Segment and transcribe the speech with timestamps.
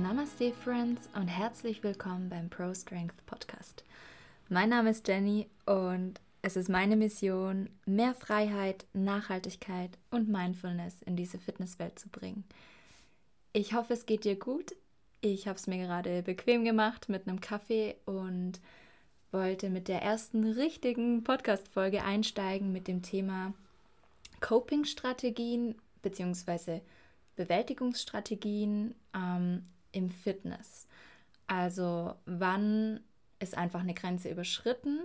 [0.00, 3.84] Namaste Friends und herzlich willkommen beim Pro Strength Podcast.
[4.48, 11.14] Mein Name ist Jenny und es ist meine Mission, mehr Freiheit, Nachhaltigkeit und Mindfulness in
[11.14, 12.44] diese Fitnesswelt zu bringen.
[13.52, 14.74] Ich hoffe, es geht dir gut.
[15.20, 18.60] Ich habe es mir gerade bequem gemacht mit einem Kaffee und
[19.30, 23.52] wollte mit der ersten richtigen Podcast-Folge einsteigen mit dem Thema
[24.40, 26.80] Coping-Strategien bzw.
[27.36, 29.62] Bewältigungsstrategien ähm,
[29.92, 30.86] im Fitness.
[31.46, 33.00] Also wann
[33.38, 35.00] ist einfach eine Grenze überschritten,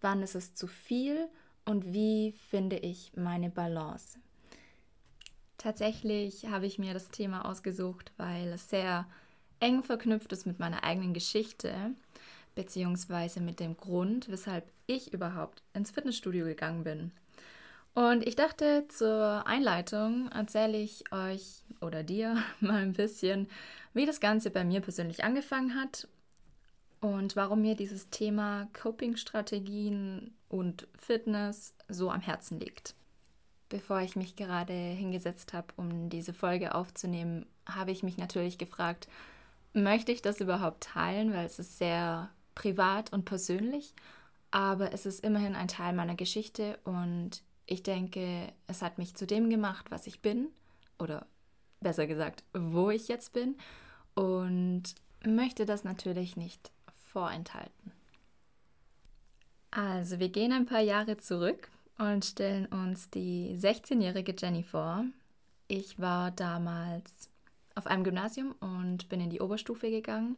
[0.00, 1.28] wann ist es zu viel
[1.64, 4.18] und wie finde ich meine Balance.
[5.58, 9.06] Tatsächlich habe ich mir das Thema ausgesucht, weil es sehr
[9.60, 11.74] eng verknüpft ist mit meiner eigenen Geschichte,
[12.54, 17.12] beziehungsweise mit dem Grund, weshalb ich überhaupt ins Fitnessstudio gegangen bin.
[17.92, 23.48] Und ich dachte, zur Einleitung erzähle ich euch oder dir mal ein bisschen,
[23.94, 26.08] wie das Ganze bei mir persönlich angefangen hat
[27.00, 32.94] und warum mir dieses Thema Coping-Strategien und Fitness so am Herzen liegt.
[33.68, 39.08] Bevor ich mich gerade hingesetzt habe, um diese Folge aufzunehmen, habe ich mich natürlich gefragt,
[39.72, 43.94] möchte ich das überhaupt teilen, weil es ist sehr privat und persönlich,
[44.50, 49.26] aber es ist immerhin ein Teil meiner Geschichte und ich denke, es hat mich zu
[49.26, 50.48] dem gemacht, was ich bin
[50.98, 51.26] oder
[51.80, 53.56] besser gesagt, wo ich jetzt bin
[54.14, 56.70] und möchte das natürlich nicht
[57.12, 57.92] vorenthalten.
[59.70, 65.04] Also, wir gehen ein paar Jahre zurück und stellen uns die 16-jährige Jenny vor.
[65.68, 67.30] Ich war damals
[67.74, 70.36] auf einem Gymnasium und bin in die Oberstufe gegangen.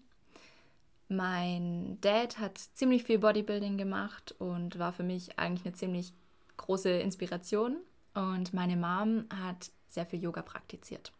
[1.08, 6.12] Mein Dad hat ziemlich viel Bodybuilding gemacht und war für mich eigentlich eine ziemlich
[6.56, 7.76] große Inspiration
[8.14, 11.12] und meine Mom hat sehr viel Yoga praktiziert.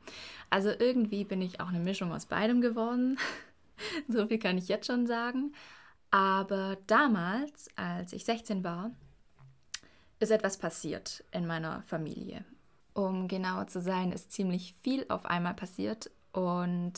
[0.50, 3.18] Also irgendwie bin ich auch eine Mischung aus beidem geworden.
[4.08, 5.54] so viel kann ich jetzt schon sagen.
[6.10, 8.90] Aber damals, als ich 16 war,
[10.20, 12.44] ist etwas passiert in meiner Familie.
[12.94, 16.92] Um genauer zu sein, ist ziemlich viel auf einmal passiert und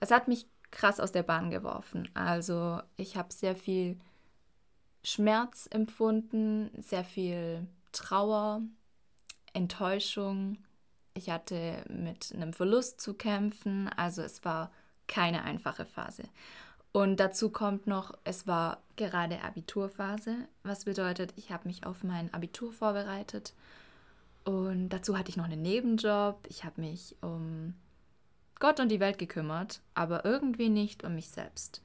[0.00, 2.08] es hat mich krass aus der Bahn geworfen.
[2.14, 3.98] Also ich habe sehr viel
[5.02, 8.62] Schmerz empfunden, sehr viel Trauer,
[9.52, 10.58] Enttäuschung.
[11.16, 14.70] Ich hatte mit einem Verlust zu kämpfen, also es war
[15.06, 16.24] keine einfache Phase.
[16.92, 22.32] Und dazu kommt noch, es war gerade Abiturphase, was bedeutet, ich habe mich auf mein
[22.32, 23.54] Abitur vorbereitet.
[24.44, 26.46] Und dazu hatte ich noch einen Nebenjob.
[26.48, 27.74] Ich habe mich um
[28.58, 31.82] Gott und die Welt gekümmert, aber irgendwie nicht um mich selbst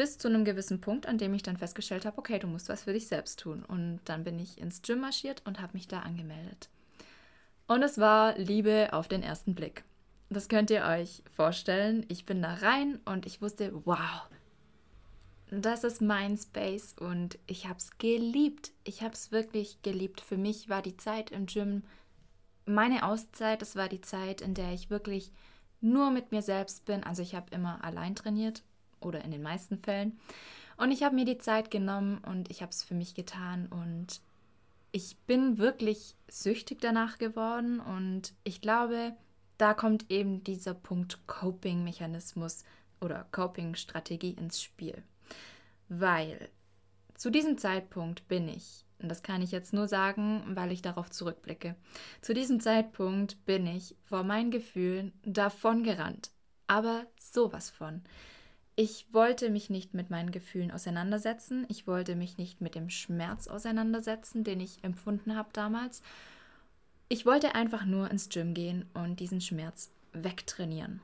[0.00, 2.84] bis zu einem gewissen Punkt, an dem ich dann festgestellt habe, okay, du musst was
[2.84, 3.62] für dich selbst tun.
[3.62, 6.70] Und dann bin ich ins Gym marschiert und habe mich da angemeldet.
[7.70, 9.84] Und es war Liebe auf den ersten Blick.
[10.28, 12.04] Das könnt ihr euch vorstellen.
[12.08, 14.28] Ich bin da rein und ich wusste, wow,
[15.52, 18.72] das ist mein Space und ich habe es geliebt.
[18.82, 20.20] Ich habe es wirklich geliebt.
[20.20, 21.84] Für mich war die Zeit im Gym
[22.66, 23.62] meine Auszeit.
[23.62, 25.30] Das war die Zeit, in der ich wirklich
[25.80, 27.04] nur mit mir selbst bin.
[27.04, 28.64] Also ich habe immer allein trainiert
[28.98, 30.18] oder in den meisten Fällen.
[30.76, 34.20] Und ich habe mir die Zeit genommen und ich habe es für mich getan und
[34.92, 39.14] ich bin wirklich süchtig danach geworden und ich glaube,
[39.58, 42.64] da kommt eben dieser Punkt Coping-Mechanismus
[43.00, 45.02] oder Coping-Strategie ins Spiel.
[45.88, 46.48] Weil
[47.14, 51.10] zu diesem Zeitpunkt bin ich, und das kann ich jetzt nur sagen, weil ich darauf
[51.10, 51.76] zurückblicke,
[52.22, 56.30] zu diesem Zeitpunkt bin ich vor meinen Gefühlen davongerannt.
[56.66, 58.02] Aber sowas von.
[58.82, 61.66] Ich wollte mich nicht mit meinen Gefühlen auseinandersetzen.
[61.68, 66.00] Ich wollte mich nicht mit dem Schmerz auseinandersetzen, den ich empfunden habe damals.
[67.10, 71.02] Ich wollte einfach nur ins Gym gehen und diesen Schmerz wegtrainieren.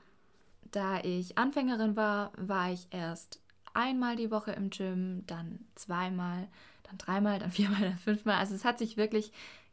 [0.72, 3.40] Da ich Anfängerin war, war ich erst
[3.74, 6.48] einmal die Woche im Gym, dann zweimal,
[6.84, 8.36] dann dreimal, dann viermal, dann fünfmal.
[8.36, 9.32] Also es hat sich wirklich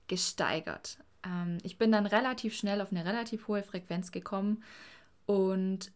[0.10, 0.98] gesteigert.
[1.26, 4.62] Ähm, ich bin dann relativ schnell auf eine relativ hohe Frequenz gekommen
[5.26, 5.94] und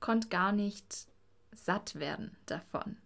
[0.00, 1.08] konnte gar nicht
[1.56, 2.96] satt werden davon.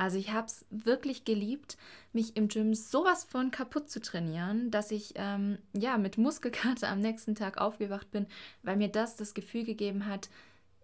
[0.00, 1.76] Also ich habe es wirklich geliebt,
[2.14, 7.00] mich im Gym sowas von kaputt zu trainieren, dass ich ähm, ja mit Muskelkater am
[7.00, 8.26] nächsten Tag aufgewacht bin,
[8.62, 10.30] weil mir das das Gefühl gegeben hat,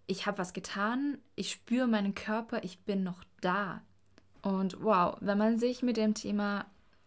[0.07, 3.81] ich habe was getan, ich spüre meinen Körper, ich bin noch da.
[4.43, 6.67] Und wow, wenn man sich mit dem Thema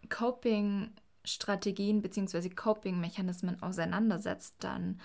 [0.10, 2.50] Coping-Strategien bzw.
[2.50, 5.00] Coping-Mechanismen auseinandersetzt, dann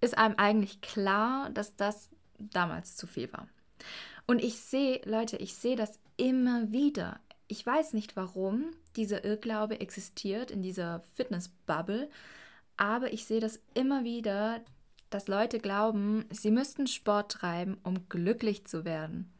[0.00, 3.48] ist einem eigentlich klar, dass das damals zu viel war.
[4.26, 7.20] Und ich sehe, Leute, ich sehe das immer wieder.
[7.48, 12.08] Ich weiß nicht, warum dieser Irrglaube existiert in dieser Fitness-Bubble,
[12.76, 14.60] aber ich sehe das immer wieder,
[15.10, 19.32] dass Leute glauben, sie müssten Sport treiben, um glücklich zu werden.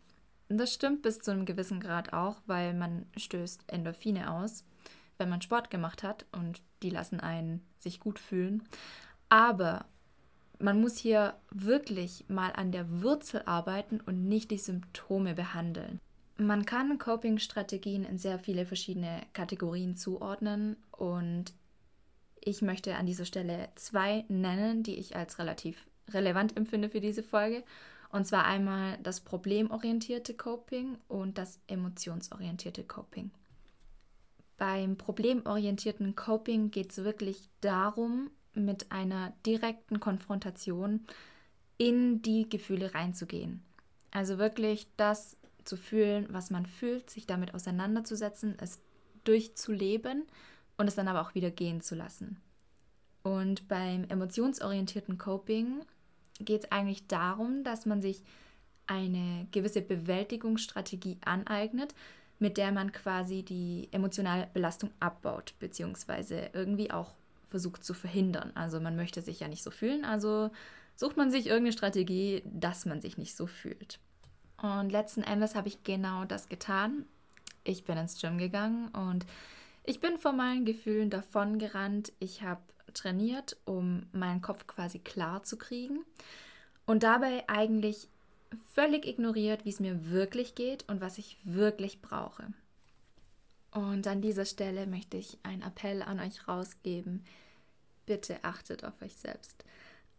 [0.49, 4.65] Und das stimmt bis zu einem gewissen Grad auch, weil man stößt Endorphine aus,
[5.17, 8.69] wenn man Sport gemacht hat und die lassen einen sich gut fühlen.
[9.29, 9.87] Aber
[10.61, 16.01] man muss hier wirklich mal an der Wurzel arbeiten und nicht die Symptome behandeln.
[16.37, 21.53] Man kann Coping-Strategien in sehr viele verschiedene Kategorien zuordnen und
[22.41, 27.23] ich möchte an dieser Stelle zwei nennen, die ich als relativ relevant empfinde für diese
[27.23, 27.63] Folge.
[28.11, 33.31] Und zwar einmal das problemorientierte Coping und das emotionsorientierte Coping.
[34.57, 41.07] Beim problemorientierten Coping geht es wirklich darum, mit einer direkten Konfrontation
[41.79, 43.63] in die Gefühle reinzugehen.
[44.11, 48.81] Also wirklich das zu fühlen, was man fühlt, sich damit auseinanderzusetzen, es
[49.25, 50.25] durchzuleben
[50.77, 52.39] und es dann aber auch wieder gehen zu lassen.
[53.23, 55.83] Und beim emotionsorientierten Coping
[56.39, 58.23] geht es eigentlich darum, dass man sich
[58.87, 61.95] eine gewisse Bewältigungsstrategie aneignet,
[62.39, 67.15] mit der man quasi die emotionale Belastung abbaut, beziehungsweise irgendwie auch
[67.51, 68.53] versucht zu verhindern.
[68.55, 70.51] Also man möchte sich ja nicht so fühlen, also
[70.97, 73.99] sucht man sich irgendeine Strategie, dass man sich nicht so fühlt.
[74.63, 77.07] Und letzten Endes habe ich genau das getan.
[77.65, 79.27] Ich bin ins Gym gegangen und
[79.85, 82.13] ich bin von meinen Gefühlen davon gerannt.
[82.19, 82.61] Ich habe
[82.93, 86.05] trainiert, um meinen Kopf quasi klar zu kriegen
[86.87, 88.09] und dabei eigentlich
[88.73, 92.49] völlig ignoriert, wie es mir wirklich geht und was ich wirklich brauche.
[93.73, 97.25] Und an dieser Stelle möchte ich einen Appell an euch rausgeben.
[98.07, 99.65] Bitte achtet auf euch selbst.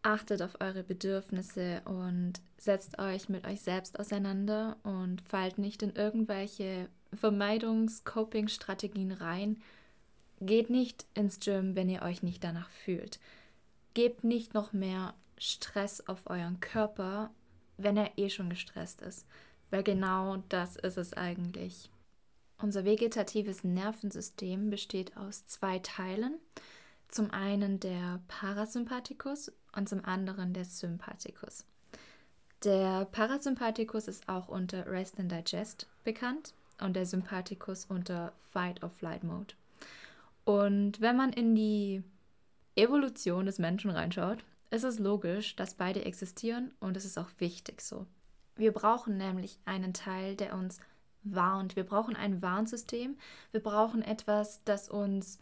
[0.04, 5.96] Achtet auf eure Bedürfnisse und setzt euch mit euch selbst auseinander und fallt nicht in
[5.96, 9.62] irgendwelche Vermeidungs-Coping-Strategien rein.
[10.40, 13.20] Geht nicht ins Gym, wenn ihr euch nicht danach fühlt.
[13.94, 17.30] Gebt nicht noch mehr Stress auf euren Körper,
[17.78, 19.28] wenn er eh schon gestresst ist.
[19.70, 21.90] Weil genau das ist es eigentlich.
[22.62, 26.36] Unser vegetatives Nervensystem besteht aus zwei Teilen.
[27.08, 31.66] Zum einen der Parasympathikus und zum anderen der Sympathikus.
[32.64, 38.92] Der Parasympathikus ist auch unter Rest and Digest bekannt und der Sympathikus unter Fight or
[38.92, 39.56] Flight Mode.
[40.46, 42.04] Und wenn man in die
[42.76, 47.82] Evolution des Menschen reinschaut, ist es logisch, dass beide existieren und es ist auch wichtig
[47.82, 48.06] so.
[48.56, 50.80] Wir brauchen nämlich einen Teil, der uns
[51.24, 51.76] warnt.
[51.76, 53.18] Wir brauchen ein Warnsystem.
[53.52, 55.40] Wir brauchen etwas, das uns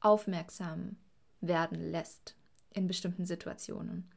[0.00, 0.96] aufmerksam
[1.40, 2.34] werden lässt
[2.72, 4.10] in bestimmten Situationen.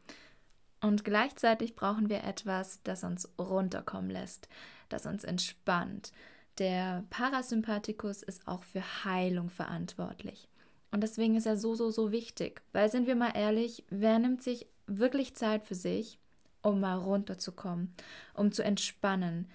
[0.81, 4.47] Und gleichzeitig brauchen wir etwas, das uns runterkommen lässt,
[4.87, 6.11] das uns entspannt.
[6.57, 10.47] Der Parasympathikus ist auch für Heilung verantwortlich.
[10.91, 12.61] Und deswegen ist er so, so, so wichtig.
[12.71, 16.17] Weil, sind wir mal ehrlich, wer nimmt sich wirklich Zeit für sich,
[16.61, 17.93] um mal runterzukommen,
[18.33, 19.49] um zu entspannen?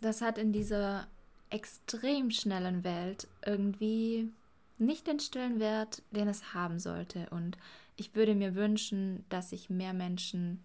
[0.00, 1.06] Das hat in dieser
[1.50, 4.30] extrem schnellen Welt irgendwie
[4.78, 7.28] nicht den Stellenwert, den es haben sollte.
[7.30, 7.56] Und
[7.96, 10.62] ich würde mir wünschen, dass sich mehr Menschen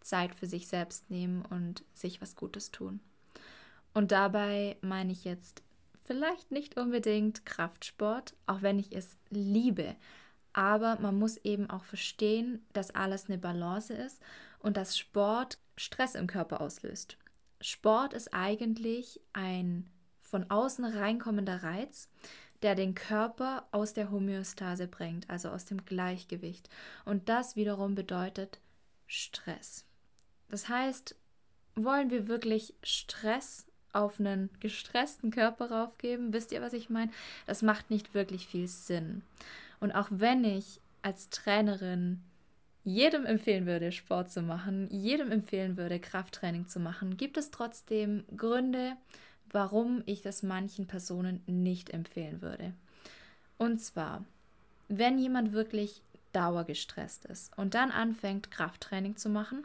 [0.00, 3.00] Zeit für sich selbst nehmen und sich was Gutes tun.
[3.94, 5.62] Und dabei meine ich jetzt
[6.04, 9.94] vielleicht nicht unbedingt Kraftsport, auch wenn ich es liebe.
[10.52, 14.20] Aber man muss eben auch verstehen, dass alles eine Balance ist
[14.58, 17.16] und dass Sport Stress im Körper auslöst.
[17.62, 19.88] Sport ist eigentlich ein
[20.18, 22.08] von außen reinkommender Reiz,
[22.62, 26.68] der den Körper aus der Homöostase bringt, also aus dem Gleichgewicht.
[27.04, 28.60] Und das wiederum bedeutet
[29.06, 29.84] Stress.
[30.48, 31.16] Das heißt,
[31.74, 36.32] wollen wir wirklich Stress auf einen gestressten Körper raufgeben?
[36.32, 37.12] Wisst ihr, was ich meine?
[37.46, 39.22] Das macht nicht wirklich viel Sinn.
[39.80, 42.22] Und auch wenn ich als Trainerin
[42.84, 48.24] jedem empfehlen würde, Sport zu machen, jedem empfehlen würde, Krafttraining zu machen, gibt es trotzdem
[48.36, 48.96] Gründe,
[49.50, 52.72] warum ich das manchen Personen nicht empfehlen würde.
[53.58, 54.24] Und zwar,
[54.88, 59.64] wenn jemand wirklich dauergestresst ist und dann anfängt, Krafttraining zu machen,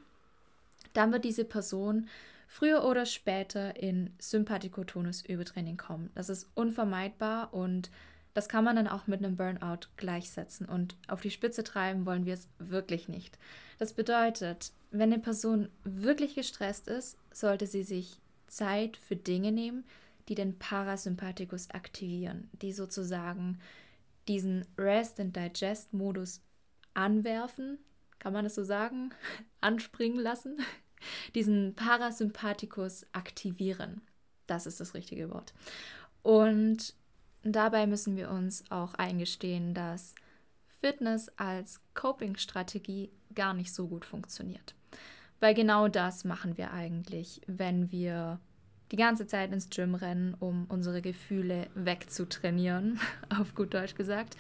[0.93, 2.07] dann wird diese Person
[2.47, 6.11] früher oder später in Sympathikotonus-Übertraining kommen.
[6.15, 7.89] Das ist unvermeidbar und
[8.37, 10.67] das kann man dann auch mit einem Burnout gleichsetzen.
[10.67, 13.39] Und auf die Spitze treiben wollen wir es wirklich nicht.
[13.79, 19.85] Das bedeutet, wenn eine Person wirklich gestresst ist, sollte sie sich Zeit für Dinge nehmen,
[20.29, 23.57] die den Parasympathikus aktivieren, die sozusagen
[24.27, 26.41] diesen Rest and Digest Modus
[26.93, 27.79] anwerfen,
[28.19, 29.15] kann man das so sagen,
[29.61, 30.59] anspringen lassen,
[31.33, 34.01] diesen Parasympathikus aktivieren.
[34.45, 35.55] Das ist das richtige Wort.
[36.21, 36.93] Und
[37.43, 40.15] dabei müssen wir uns auch eingestehen, dass
[40.81, 44.75] Fitness als Coping-Strategie gar nicht so gut funktioniert.
[45.39, 48.39] Weil genau das machen wir eigentlich, wenn wir
[48.91, 52.99] die ganze Zeit ins Gym rennen, um unsere Gefühle wegzutrainieren,
[53.37, 54.37] auf gut Deutsch gesagt.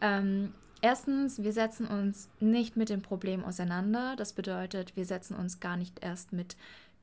[0.00, 4.14] Ähm, erstens, wir setzen uns nicht mit dem Problem auseinander.
[4.16, 6.56] Das bedeutet, wir setzen uns gar nicht erst mit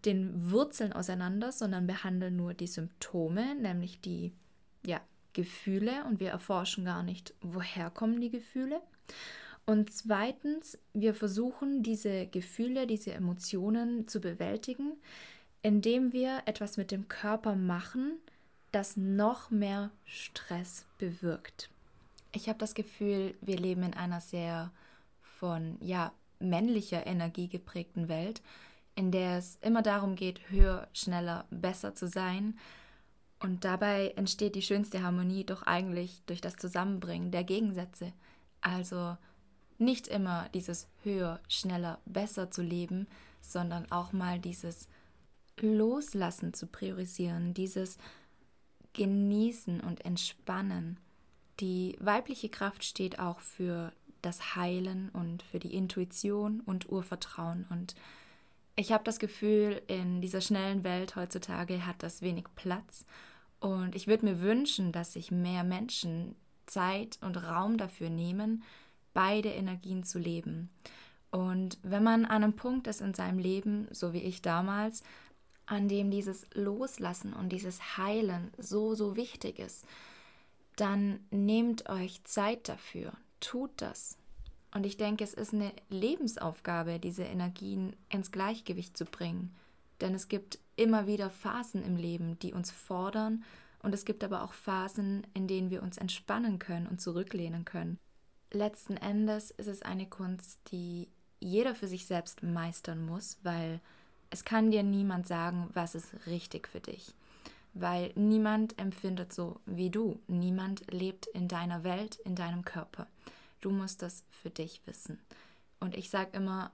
[0.06, 4.32] den Wurzeln auseinander, sondern behandeln nur die Symptome, nämlich die
[4.86, 5.02] ja,
[5.36, 8.82] Gefühle und wir erforschen gar nicht, woher kommen die Gefühle.
[9.68, 14.94] Und zweitens, wir versuchen diese Gefühle, diese Emotionen zu bewältigen,
[15.62, 18.18] indem wir etwas mit dem Körper machen,
[18.72, 21.70] das noch mehr Stress bewirkt.
[22.32, 24.72] Ich habe das Gefühl, wir leben in einer sehr
[25.22, 28.42] von ja, männlicher Energie geprägten Welt,
[28.96, 32.58] in der es immer darum geht, höher, schneller, besser zu sein.
[33.46, 38.12] Und dabei entsteht die schönste Harmonie doch eigentlich durch das Zusammenbringen der Gegensätze.
[38.60, 39.18] Also
[39.78, 43.06] nicht immer dieses höher, schneller, besser zu leben,
[43.42, 44.90] sondern auch mal dieses
[45.62, 48.00] Loslassen zu priorisieren, dieses
[48.94, 51.00] Genießen und Entspannen.
[51.60, 57.68] Die weibliche Kraft steht auch für das Heilen und für die Intuition und Urvertrauen.
[57.70, 57.94] Und
[58.76, 63.06] ich habe das Gefühl, in dieser schnellen Welt heutzutage hat das wenig Platz.
[63.60, 66.36] Und ich würde mir wünschen, dass sich mehr Menschen
[66.66, 68.64] Zeit und Raum dafür nehmen,
[69.14, 70.70] beide Energien zu leben.
[71.32, 75.04] Und wenn man an einem Punkt ist in seinem Leben, so wie ich damals,
[75.66, 79.86] an dem dieses Loslassen und dieses Heilen so, so wichtig ist,
[80.76, 84.18] dann nehmt euch Zeit dafür, tut das.
[84.74, 89.56] Und ich denke, es ist eine Lebensaufgabe, diese Energien ins Gleichgewicht zu bringen.
[90.02, 93.44] Denn es gibt immer wieder Phasen im Leben, die uns fordern,
[93.86, 98.00] und es gibt aber auch Phasen, in denen wir uns entspannen können und zurücklehnen können.
[98.52, 101.08] Letzten Endes ist es eine Kunst, die
[101.40, 103.80] jeder für sich selbst meistern muss, weil
[104.32, 107.14] es kann dir niemand sagen, was ist richtig für dich.
[107.74, 110.20] Weil niemand empfindet so wie du.
[110.28, 113.06] Niemand lebt in deiner Welt, in deinem Körper.
[113.62, 115.20] Du musst das für dich wissen.
[115.80, 116.72] Und ich sage immer,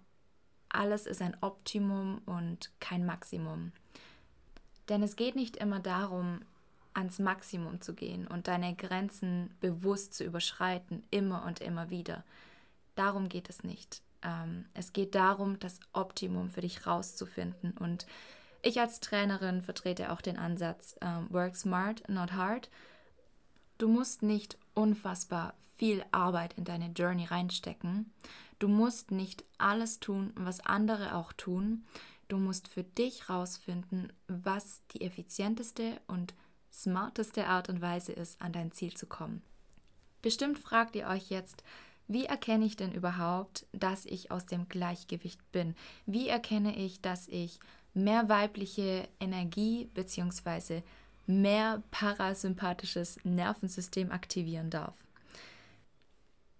[0.74, 3.72] alles ist ein Optimum und kein Maximum.
[4.90, 6.42] Denn es geht nicht immer darum,
[6.94, 12.24] ans Maximum zu gehen und deine Grenzen bewusst zu überschreiten, immer und immer wieder.
[12.96, 14.02] Darum geht es nicht.
[14.22, 17.72] Ähm, es geht darum, das Optimum für dich rauszufinden.
[17.78, 18.06] Und
[18.62, 22.70] ich als Trainerin vertrete auch den Ansatz, ähm, work smart, not hard.
[23.78, 28.14] Du musst nicht unfassbar viel Arbeit in deine Journey reinstecken.
[28.60, 31.86] Du musst nicht alles tun, was andere auch tun.
[32.28, 36.36] Du musst für dich rausfinden, was die effizienteste und
[36.72, 39.42] smarteste Art und Weise ist, an dein Ziel zu kommen.
[40.22, 41.64] Bestimmt fragt ihr euch jetzt,
[42.08, 45.74] wie erkenne ich denn überhaupt, dass ich aus dem Gleichgewicht bin?
[46.06, 47.60] Wie erkenne ich, dass ich
[47.96, 50.84] mehr weibliche Energie bzw.
[51.26, 54.94] mehr parasympathisches Nervensystem aktivieren darf?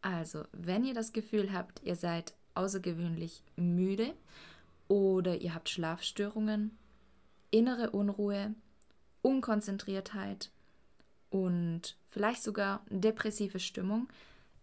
[0.02, 4.14] Also, wenn ihr das Gefühl habt, ihr seid außergewöhnlich müde
[4.88, 6.78] oder ihr habt Schlafstörungen,
[7.52, 8.56] innere Unruhe,
[9.22, 10.50] Unkonzentriertheit
[11.30, 14.08] und vielleicht sogar depressive Stimmung,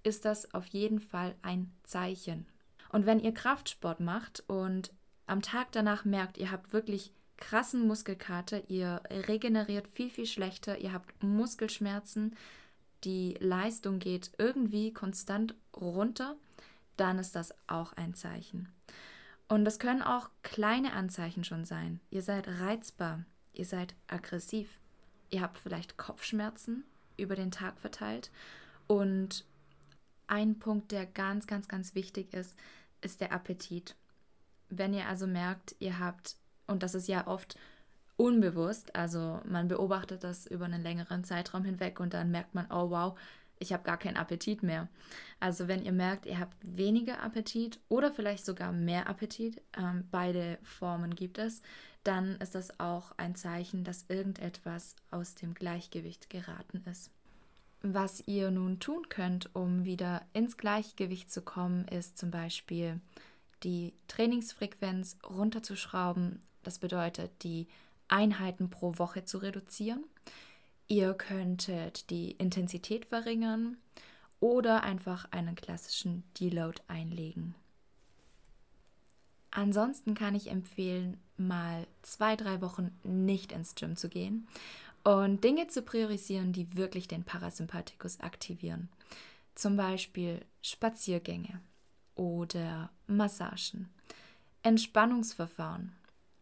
[0.02, 2.46] ist das auf jeden Fall ein Zeichen.
[2.90, 4.92] Und wenn ihr Kraftsport macht und
[5.26, 10.92] am Tag danach merkt, ihr habt wirklich krassen Muskelkater, ihr regeneriert viel, viel schlechter, ihr
[10.92, 12.34] habt Muskelschmerzen,
[13.04, 16.36] die Leistung geht irgendwie konstant runter,
[16.96, 18.68] dann ist das auch ein Zeichen.
[19.48, 22.00] Und das können auch kleine Anzeichen schon sein.
[22.10, 24.80] Ihr seid reizbar, ihr seid aggressiv,
[25.30, 26.84] ihr habt vielleicht Kopfschmerzen
[27.16, 28.30] über den Tag verteilt.
[28.86, 29.44] Und
[30.26, 32.58] ein Punkt, der ganz, ganz, ganz wichtig ist,
[33.00, 33.96] ist der Appetit.
[34.68, 36.36] Wenn ihr also merkt, ihr habt,
[36.66, 37.58] und das ist ja oft
[38.18, 42.90] unbewusst, also man beobachtet das über einen längeren Zeitraum hinweg und dann merkt man, oh
[42.90, 43.18] wow,
[43.60, 44.88] ich habe gar keinen Appetit mehr.
[45.40, 50.58] Also wenn ihr merkt, ihr habt weniger Appetit oder vielleicht sogar mehr Appetit, ähm, beide
[50.62, 51.62] Formen gibt es,
[52.04, 57.12] dann ist das auch ein Zeichen, dass irgendetwas aus dem Gleichgewicht geraten ist.
[57.82, 63.00] Was ihr nun tun könnt, um wieder ins Gleichgewicht zu kommen, ist zum Beispiel
[63.62, 66.40] die Trainingsfrequenz runterzuschrauben.
[66.64, 67.68] Das bedeutet, die
[68.08, 70.04] Einheiten pro Woche zu reduzieren.
[70.86, 73.76] Ihr könntet die Intensität verringern
[74.40, 77.54] oder einfach einen klassischen Deload einlegen.
[79.50, 84.46] Ansonsten kann ich empfehlen, mal zwei, drei Wochen nicht ins Gym zu gehen
[85.04, 88.88] und Dinge zu priorisieren, die wirklich den Parasympathikus aktivieren.
[89.54, 91.60] Zum Beispiel Spaziergänge
[92.14, 93.88] oder Massagen,
[94.62, 95.92] Entspannungsverfahren,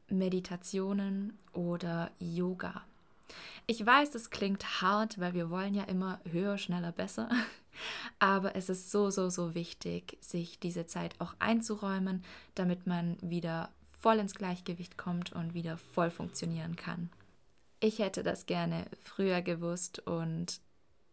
[0.09, 2.83] Meditationen oder Yoga.
[3.67, 7.29] Ich weiß, das klingt hart, weil wir wollen ja immer höher, schneller, besser.
[8.19, 13.71] Aber es ist so, so, so wichtig, sich diese Zeit auch einzuräumen, damit man wieder
[14.01, 17.11] voll ins Gleichgewicht kommt und wieder voll funktionieren kann.
[17.81, 20.61] Ich hätte das gerne früher gewusst und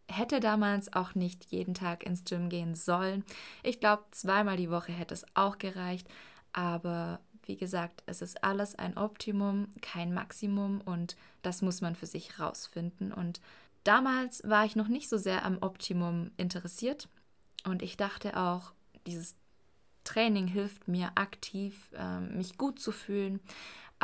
[0.08, 3.24] hätte damals auch nicht jeden Tag ins Gym gehen sollen.
[3.62, 6.08] Ich glaube, zweimal die Woche hätte es auch gereicht,
[6.52, 12.06] aber wie gesagt, es ist alles ein Optimum, kein Maximum und das muss man für
[12.06, 13.12] sich rausfinden.
[13.12, 13.40] Und
[13.84, 17.08] damals war ich noch nicht so sehr am Optimum interessiert
[17.64, 18.72] und ich dachte auch,
[19.06, 19.36] dieses
[20.04, 23.40] Training hilft mir aktiv, äh, mich gut zu fühlen.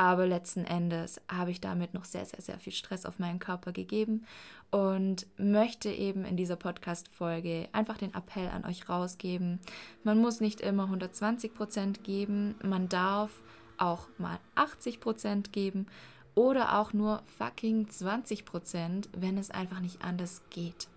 [0.01, 3.71] Aber letzten Endes habe ich damit noch sehr, sehr, sehr viel Stress auf meinen Körper
[3.71, 4.25] gegeben
[4.71, 9.61] und möchte eben in dieser Podcast-Folge einfach den Appell an euch rausgeben.
[10.03, 13.43] Man muss nicht immer 120 Prozent geben, man darf
[13.77, 15.87] auch mal 80 Prozent geben
[16.35, 20.89] oder auch nur fucking 20 Prozent, wenn es einfach nicht anders geht.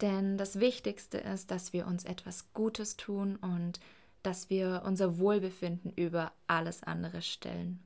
[0.00, 3.80] Denn das Wichtigste ist, dass wir uns etwas Gutes tun und
[4.22, 7.80] dass wir unser Wohlbefinden über alles andere stellen.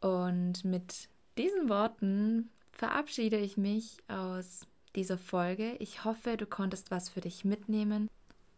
[0.00, 4.66] Und mit diesen Worten verabschiede ich mich aus
[4.96, 5.76] dieser Folge.
[5.78, 8.08] Ich hoffe, du konntest was für dich mitnehmen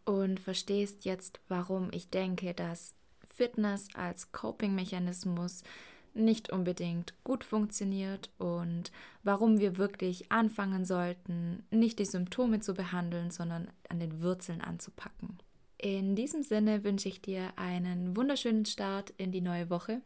[0.05, 2.95] und verstehst jetzt, warum ich denke, dass
[3.25, 5.63] Fitness als Coping-Mechanismus
[6.15, 13.31] nicht unbedingt gut funktioniert und warum wir wirklich anfangen sollten, nicht die Symptome zu behandeln,
[13.31, 15.39] sondern an den Wurzeln anzupacken.
[15.79, 20.03] In diesem Sinne wünsche ich dir einen wunderschönen Start in die neue Woche.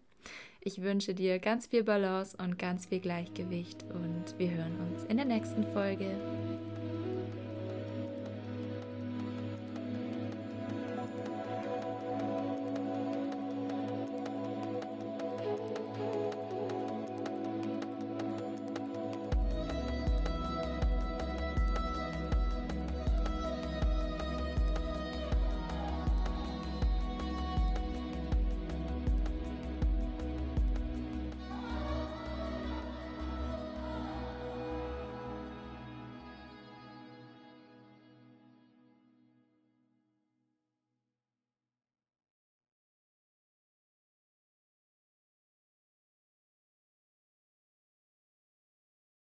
[0.66, 5.16] Ich wünsche dir ganz viel Balance und ganz viel Gleichgewicht und wir hören uns in
[5.16, 6.10] der nächsten Folge.